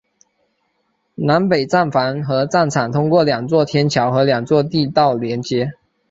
[1.13, 5.73] 南北站房和站场通过两座天桥和两座地道连接。